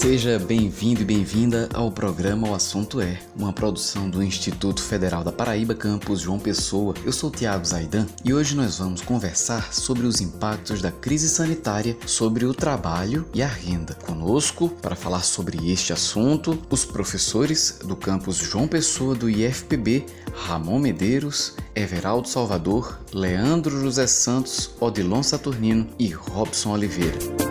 [0.00, 5.30] Seja bem-vindo e bem-vinda ao programa O Assunto É, uma produção do Instituto Federal da
[5.30, 6.94] Paraíba, campus João Pessoa.
[7.04, 11.98] Eu sou Tiago Zaidan e hoje nós vamos conversar sobre os impactos da crise sanitária
[12.06, 13.92] sobre o trabalho e a renda.
[14.06, 20.78] Conosco, para falar sobre este assunto, os professores do campus João Pessoa do IFPB, Ramon
[20.78, 27.49] Medeiros, Everaldo Salvador, Leandro José Santos, Odilon Saturnino e Robson Oliveira.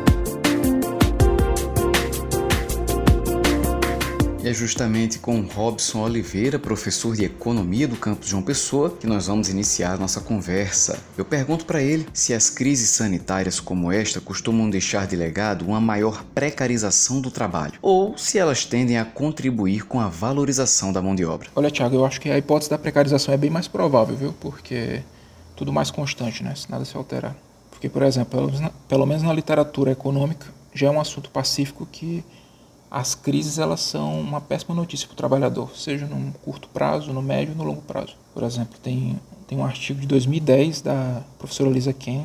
[4.50, 9.48] É justamente com Robson Oliveira, professor de Economia do campus João Pessoa, que nós vamos
[9.48, 11.00] iniciar nossa conversa.
[11.16, 15.80] Eu pergunto para ele se as crises sanitárias como esta costumam deixar de legado uma
[15.80, 21.14] maior precarização do trabalho, ou se elas tendem a contribuir com a valorização da mão
[21.14, 21.50] de obra.
[21.56, 24.34] Olha, Tiago, eu acho que a hipótese da precarização é bem mais provável, viu?
[24.34, 25.04] Porque
[25.56, 26.56] tudo mais constante, né?
[26.56, 27.36] Se nada se alterar.
[27.70, 28.52] Porque, por exemplo,
[28.88, 32.24] pelo menos na literatura econômica, já é um assunto pacífico que
[32.92, 37.22] as crises elas são uma péssima notícia para o trabalhador, seja no curto prazo, no
[37.22, 38.16] médio no longo prazo.
[38.34, 42.24] Por exemplo, tem, tem um artigo de 2010 da professora Lisa Ken,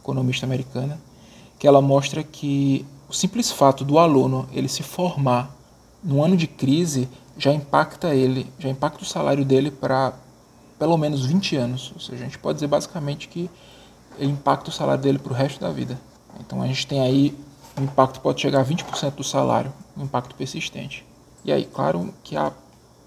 [0.00, 1.00] economista americana,
[1.58, 5.54] que ela mostra que o simples fato do aluno ele se formar
[6.02, 10.12] no ano de crise já impacta ele, já impacta o salário dele para
[10.78, 11.92] pelo menos 20 anos.
[11.94, 13.50] Ou seja, a gente pode dizer basicamente que
[14.18, 15.98] ele impacta o salário dele para o resto da vida.
[16.40, 17.36] Então a gente tem aí
[17.78, 21.04] o impacto pode chegar a 20% do salário, um impacto persistente.
[21.44, 22.52] E aí, claro que a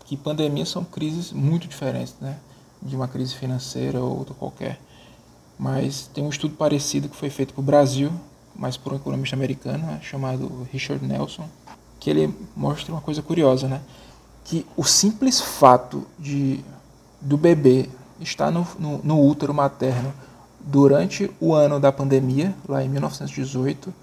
[0.09, 2.38] que pandemias são crises muito diferentes, né?
[2.82, 4.80] De uma crise financeira ou outra qualquer.
[5.58, 8.12] Mas tem um estudo parecido que foi feito para o Brasil,
[8.56, 11.48] mas por um economista americano né, chamado Richard Nelson,
[12.00, 13.82] que ele mostra uma coisa curiosa, né?
[14.44, 16.66] Que o simples fato de
[17.22, 17.88] do bebê
[18.20, 20.12] estar no, no, no útero materno
[20.60, 23.94] durante o ano da pandemia, lá em 1918,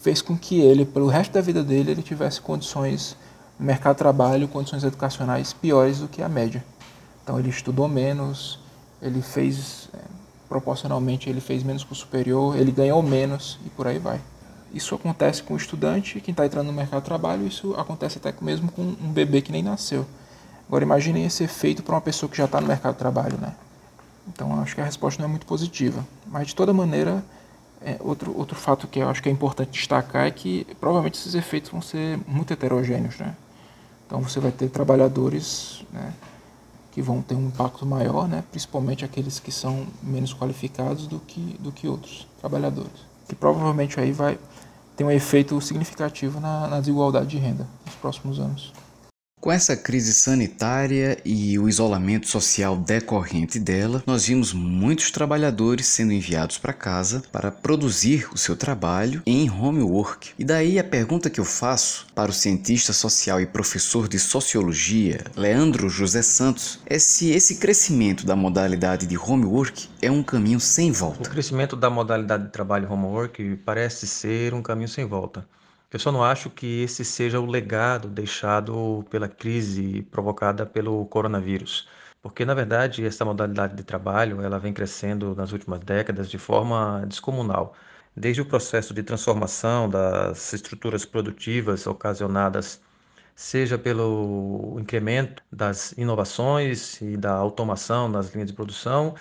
[0.00, 3.16] fez com que ele, pelo resto da vida dele, ele tivesse condições
[3.58, 6.64] no mercado de trabalho, condições educacionais piores do que a média.
[7.22, 8.58] Então ele estudou menos,
[9.02, 9.98] ele fez, é,
[10.48, 14.20] proporcionalmente, ele fez menos curso superior, ele ganhou menos e por aí vai.
[14.72, 18.32] Isso acontece com o estudante, quem está entrando no mercado de trabalho, isso acontece até
[18.40, 20.06] mesmo com um bebê que nem nasceu.
[20.66, 23.54] Agora imaginem esse efeito para uma pessoa que já está no mercado de trabalho, né?
[24.28, 26.06] Então acho que a resposta não é muito positiva.
[26.26, 27.24] Mas de toda maneira,
[27.82, 31.34] é, outro, outro fato que eu acho que é importante destacar é que provavelmente esses
[31.34, 33.18] efeitos vão ser muito heterogêneos.
[33.18, 33.34] Né?
[34.06, 36.12] Então você vai ter trabalhadores né,
[36.92, 41.56] que vão ter um impacto maior, né, principalmente aqueles que são menos qualificados do que,
[41.58, 43.08] do que outros trabalhadores.
[43.28, 44.38] Que provavelmente aí vai
[44.96, 48.72] ter um efeito significativo na, na desigualdade de renda nos próximos anos.
[49.40, 56.12] Com essa crise sanitária e o isolamento social decorrente dela, nós vimos muitos trabalhadores sendo
[56.12, 60.32] enviados para casa para produzir o seu trabalho em home work.
[60.38, 65.24] E daí a pergunta que eu faço para o cientista social e professor de sociologia,
[65.34, 70.60] Leandro José Santos, é se esse crescimento da modalidade de home work é um caminho
[70.60, 71.26] sem volta.
[71.26, 75.48] O crescimento da modalidade de trabalho home work parece ser um caminho sem volta.
[75.92, 81.88] Eu só não acho que esse seja o legado deixado pela crise provocada pelo coronavírus,
[82.22, 87.04] porque na verdade essa modalidade de trabalho ela vem crescendo nas últimas décadas de forma
[87.06, 87.74] descomunal.
[88.16, 92.80] Desde o processo de transformação das estruturas produtivas ocasionadas
[93.34, 99.14] seja pelo incremento das inovações e da automação nas linhas de produção,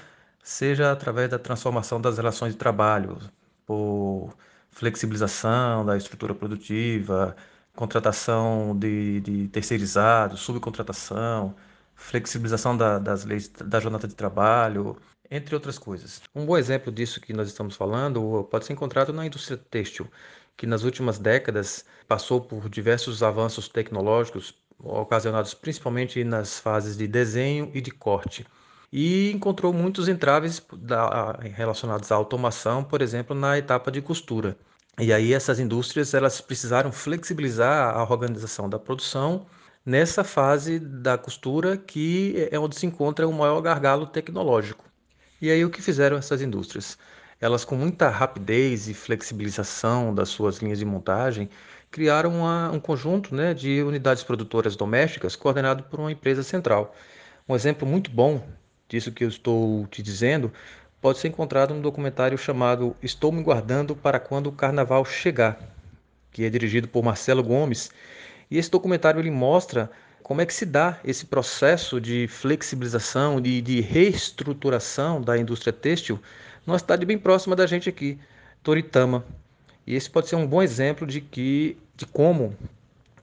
[0.43, 3.17] seja através da transformação das relações de trabalho,
[3.65, 4.35] por
[4.71, 7.35] flexibilização da estrutura produtiva,
[7.75, 11.55] contratação de, de terceirizados, subcontratação,
[11.95, 14.97] flexibilização da, das leis da jornada de trabalho,
[15.29, 16.21] entre outras coisas.
[16.35, 20.07] Um bom exemplo disso que nós estamos falando pode ser encontrado na indústria têxtil,
[20.57, 27.69] que nas últimas décadas passou por diversos avanços tecnológicos ocasionados principalmente nas fases de desenho
[27.73, 28.45] e de corte
[28.91, 30.61] e encontrou muitos entraves
[31.55, 34.57] relacionados à automação, por exemplo, na etapa de costura.
[34.99, 39.45] E aí essas indústrias elas precisaram flexibilizar a organização da produção
[39.85, 44.83] nessa fase da costura que é onde se encontra o maior gargalo tecnológico.
[45.41, 46.97] E aí o que fizeram essas indústrias?
[47.39, 51.49] Elas com muita rapidez e flexibilização das suas linhas de montagem
[51.89, 56.93] criaram uma, um conjunto né, de unidades produtoras domésticas coordenado por uma empresa central.
[57.47, 58.45] Um exemplo muito bom
[58.89, 60.51] disso que eu estou te dizendo
[61.01, 65.59] pode ser encontrado no documentário chamado Estou me guardando para quando o carnaval chegar,
[66.31, 67.91] que é dirigido por Marcelo Gomes.
[68.51, 69.89] E esse documentário ele mostra
[70.23, 76.19] como é que se dá esse processo de flexibilização, de, de reestruturação da indústria têxtil
[76.65, 78.19] numa cidade bem próxima da gente aqui,
[78.61, 79.25] Toritama.
[79.87, 82.55] E esse pode ser um bom exemplo de que de como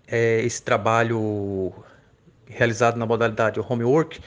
[0.06, 1.72] é, esse trabalho
[2.46, 4.20] realizado na modalidade homework,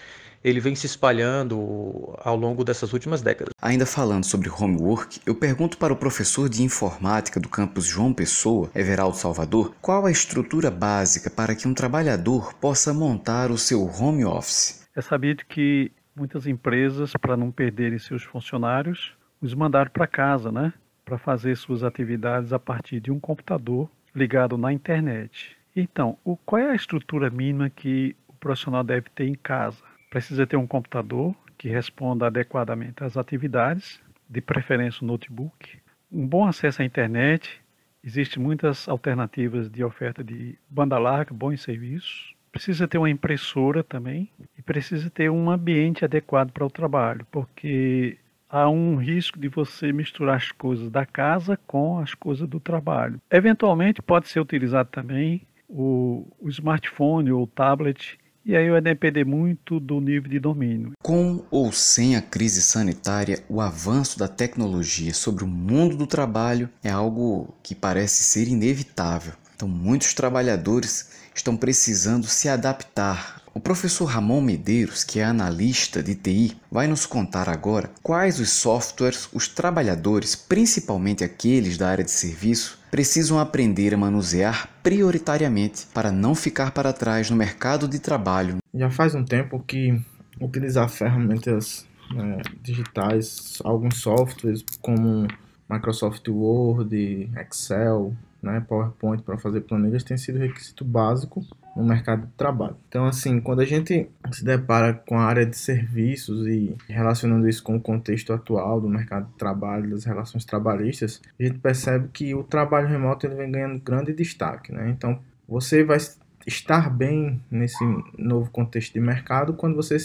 [0.43, 3.53] ele vem se espalhando ao longo dessas últimas décadas.
[3.61, 8.69] Ainda falando sobre homework, eu pergunto para o professor de informática do campus João Pessoa,
[8.73, 14.25] Everaldo Salvador, qual a estrutura básica para que um trabalhador possa montar o seu home
[14.25, 14.87] office.
[14.95, 20.73] É sabido que muitas empresas, para não perderem seus funcionários, os mandaram para casa, né?
[21.05, 25.55] Para fazer suas atividades a partir de um computador ligado na internet.
[25.75, 29.88] Então, o, qual é a estrutura mínima que o profissional deve ter em casa?
[30.09, 35.77] Precisa ter um computador que responda adequadamente às atividades, de preferência um notebook,
[36.11, 37.61] um bom acesso à internet.
[38.03, 42.33] Existem muitas alternativas de oferta de banda larga, bons serviços.
[42.51, 48.17] Precisa ter uma impressora também e precisa ter um ambiente adequado para o trabalho, porque
[48.49, 53.21] há um risco de você misturar as coisas da casa com as coisas do trabalho.
[53.29, 59.25] Eventualmente pode ser utilizado também o, o smartphone ou o tablet e aí vai depender
[59.25, 60.91] muito do nível de domínio.
[61.03, 66.69] Com ou sem a crise sanitária, o avanço da tecnologia sobre o mundo do trabalho
[66.83, 69.33] é algo que parece ser inevitável.
[69.55, 76.15] Então, muitos trabalhadores estão precisando se adaptar o professor Ramon Medeiros, que é analista de
[76.15, 82.11] TI, vai nos contar agora quais os softwares os trabalhadores, principalmente aqueles da área de
[82.11, 88.57] serviço, precisam aprender a manusear prioritariamente para não ficar para trás no mercado de trabalho.
[88.73, 89.99] Já faz um tempo que
[90.39, 95.27] utilizar ferramentas né, digitais, alguns softwares como
[95.69, 102.33] Microsoft Word, Excel, né, PowerPoint para fazer planilhas tem sido requisito básico no mercado de
[102.33, 102.75] trabalho.
[102.87, 107.63] Então, assim, quando a gente se depara com a área de serviços e relacionando isso
[107.63, 112.33] com o contexto atual do mercado de trabalho, das relações trabalhistas, a gente percebe que
[112.35, 114.89] o trabalho remoto ele vem ganhando grande destaque, né?
[114.89, 115.97] Então, você vai
[116.45, 117.83] estar bem nesse
[118.17, 119.97] novo contexto de mercado quando você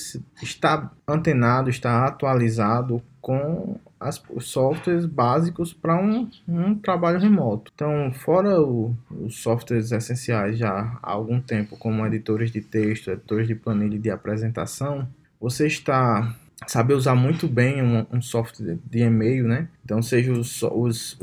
[0.42, 7.72] está antenado, está atualizado com as, os softwares básicos para um, um, trabalho remoto.
[7.74, 13.48] Então, fora o, os softwares essenciais já há algum tempo, como editores de texto, editores
[13.48, 15.08] de planilha de apresentação,
[15.40, 16.34] você está
[16.66, 19.68] saber usar muito bem um, um software de e-mail, né?
[19.84, 21.18] Então, seja os, os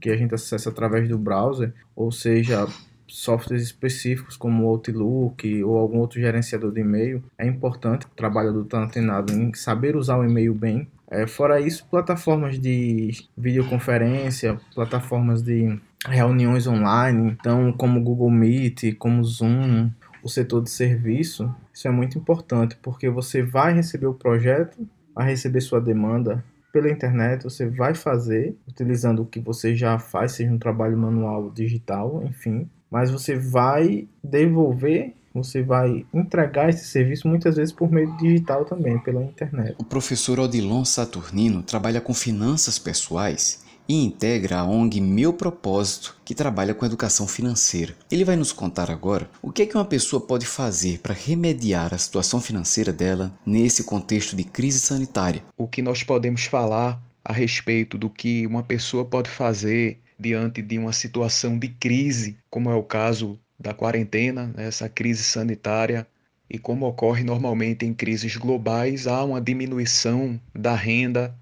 [0.00, 2.66] que a gente acessa através do browser, ou seja
[3.06, 8.82] softwares específicos como Outlook ou algum outro gerenciador de e-mail, é importante o trabalhador estar
[8.82, 10.88] antenado em saber usar o e-mail bem.
[11.12, 19.22] É, fora isso, plataformas de videoconferência, plataformas de reuniões online, então como Google Meet, como
[19.22, 19.90] Zoom,
[20.22, 25.26] o setor de serviço, isso é muito importante porque você vai receber o projeto, vai
[25.26, 26.42] receber sua demanda
[26.72, 31.50] pela internet, você vai fazer utilizando o que você já faz, seja um trabalho manual,
[31.50, 38.16] digital, enfim, mas você vai devolver, você vai entregar esse serviço muitas vezes por meio
[38.16, 39.74] digital também, pela internet.
[39.78, 46.34] O professor Odilon Saturnino trabalha com finanças pessoais e integra a ONG Meu Propósito, que
[46.34, 47.94] trabalha com educação financeira.
[48.10, 51.92] Ele vai nos contar agora o que é que uma pessoa pode fazer para remediar
[51.92, 55.42] a situação financeira dela nesse contexto de crise sanitária.
[55.56, 60.78] O que nós podemos falar a respeito do que uma pessoa pode fazer diante de
[60.78, 66.06] uma situação de crise, como é o caso da quarentena, né, essa crise sanitária,
[66.50, 71.34] e como ocorre normalmente em crises globais, há uma diminuição da renda,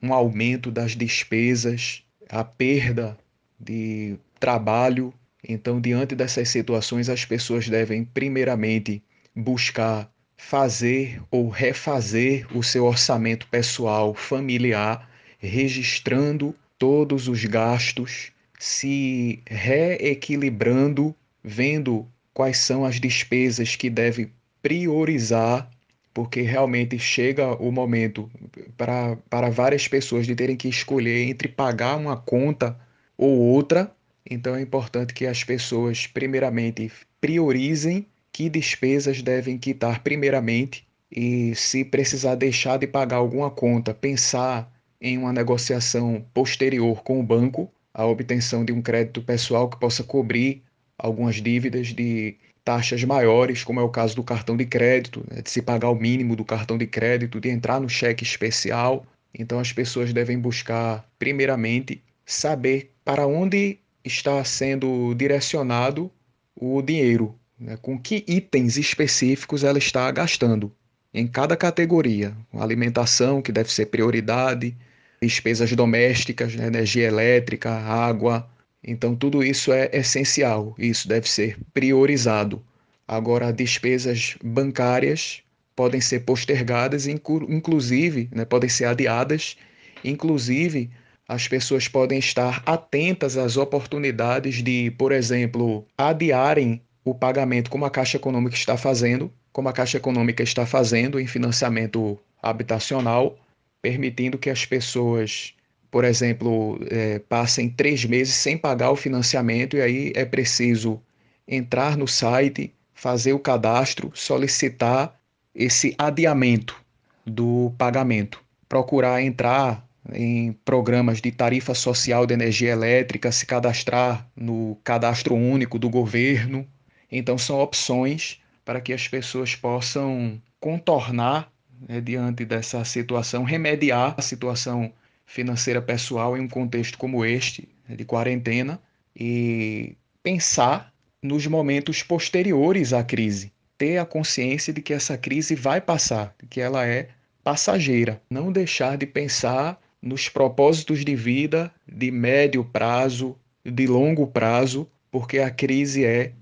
[0.00, 3.18] um aumento das despesas, a perda
[3.58, 5.12] de trabalho.
[5.48, 9.02] Então, diante dessas situações, as pessoas devem, primeiramente,
[9.34, 21.14] buscar fazer ou refazer o seu orçamento pessoal, familiar, registrando todos os gastos, se reequilibrando,
[21.42, 24.32] vendo quais são as despesas que deve
[24.62, 25.70] priorizar,
[26.14, 28.30] porque realmente chega o momento
[28.76, 32.78] para, várias pessoas de terem que escolher entre pagar uma conta
[33.16, 33.90] ou outra.
[34.28, 41.84] Então é importante que as pessoas, primeiramente, priorizem que despesas devem quitar primeiramente e se
[41.84, 48.06] precisar deixar de pagar alguma conta, pensar em uma negociação posterior com o banco a
[48.06, 50.62] obtenção de um crédito pessoal que possa cobrir
[51.02, 55.50] algumas dívidas de taxas maiores, como é o caso do cartão de crédito, né, de
[55.50, 59.04] se pagar o mínimo do cartão de crédito, de entrar no cheque especial.
[59.36, 66.08] Então as pessoas devem buscar, primeiramente, saber para onde está sendo direcionado
[66.54, 70.72] o dinheiro, né, com que itens específicos ela está gastando
[71.12, 72.32] em cada categoria.
[72.54, 74.76] Alimentação, que deve ser prioridade,
[75.20, 78.48] despesas domésticas, né, energia elétrica, água,
[78.84, 82.62] Então, tudo isso é essencial, isso deve ser priorizado.
[83.06, 85.42] Agora, despesas bancárias
[85.74, 89.56] podem ser postergadas, inclusive, né, podem ser adiadas,
[90.04, 90.90] inclusive
[91.28, 97.90] as pessoas podem estar atentas às oportunidades de, por exemplo, adiarem o pagamento, como a
[97.90, 103.38] Caixa Econômica está fazendo, como a Caixa Econômica está fazendo em financiamento habitacional,
[103.80, 105.54] permitindo que as pessoas,
[105.92, 110.98] por exemplo, é, passem três meses sem pagar o financiamento e aí é preciso
[111.46, 115.14] entrar no site, fazer o cadastro, solicitar
[115.54, 116.82] esse adiamento
[117.26, 124.78] do pagamento, procurar entrar em programas de tarifa social de energia elétrica, se cadastrar no
[124.82, 126.66] cadastro único do governo.
[127.10, 131.52] Então, são opções para que as pessoas possam contornar,
[131.86, 134.90] né, diante dessa situação, remediar a situação
[135.26, 138.80] financeira pessoal em um contexto como este, né, de quarentena,
[139.14, 143.52] e pensar nos momentos posteriores à crise.
[143.78, 147.08] Ter a consciência de que essa crise vai passar, que ela é
[147.42, 148.20] passageira.
[148.30, 155.38] Não deixar de pensar nos propósitos de vida de médio prazo, de longo prazo, porque
[155.38, 156.32] a crise é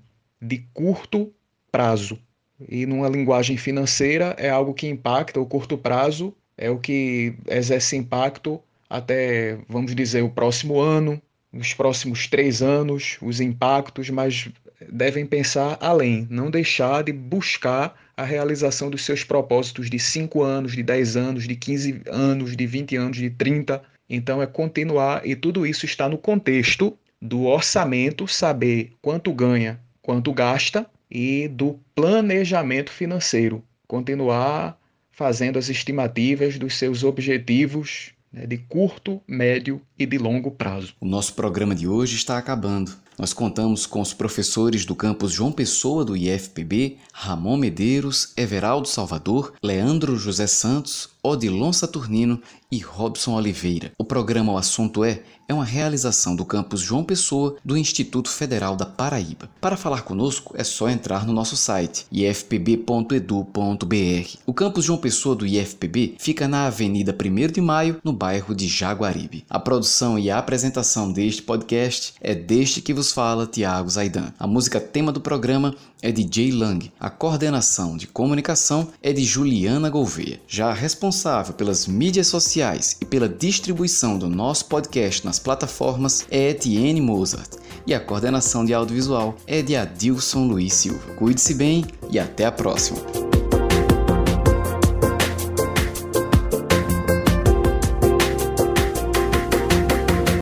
[0.41, 1.31] de curto
[1.71, 2.19] prazo.
[2.67, 7.95] E numa linguagem financeira é algo que impacta o curto prazo, é o que exerce
[7.95, 11.21] impacto até, vamos dizer, o próximo ano,
[11.51, 14.49] nos próximos três anos, os impactos, mas
[14.91, 20.73] devem pensar além, não deixar de buscar a realização dos seus propósitos de 5 anos,
[20.73, 23.81] de 10 anos, de 15 anos, de 20 anos, de 30.
[24.09, 30.33] Então é continuar e tudo isso está no contexto do orçamento, saber quanto ganha, quanto
[30.33, 34.77] gasta e do planejamento financeiro, continuar
[35.11, 40.93] fazendo as estimativas dos seus objetivos né, de curto, médio e de longo prazo.
[40.99, 42.91] O nosso programa de hoje está acabando.
[43.17, 49.53] Nós contamos com os professores do campus João Pessoa do IFPB, Ramon Medeiros, Everaldo Salvador,
[49.61, 52.41] Leandro José Santos, Odilon Saturnino
[52.71, 53.91] e Robson Oliveira.
[53.97, 58.77] O programa O Assunto É é uma realização do campus João Pessoa do Instituto Federal
[58.77, 59.49] da Paraíba.
[59.59, 63.47] Para falar conosco é só entrar no nosso site ifpb.edu.br.
[64.45, 68.65] O campus João Pessoa do IFPB fica na Avenida 1 de Maio, no bairro de
[68.69, 69.43] Jaguaribe.
[69.49, 74.31] A produção e a apresentação deste podcast é deste que vos fala Tiago Zaidan.
[74.39, 76.89] A música tema do programa é de Jay Lang.
[76.97, 80.39] A coordenação de comunicação é de Juliana Gouveia.
[80.47, 86.51] Já a responsável pelas mídias sociais e pela distribuição do nosso podcast nas plataformas é
[86.51, 87.57] Etienne Mozart.
[87.85, 91.15] E a coordenação de audiovisual é de Adilson Luiz Silva.
[91.15, 93.01] Cuide-se bem e até a próxima!